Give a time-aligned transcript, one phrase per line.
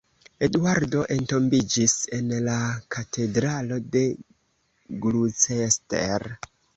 [0.45, 2.55] Eduardo entombiĝis en la
[2.95, 4.03] katedralo de
[5.05, 6.27] Gloucester.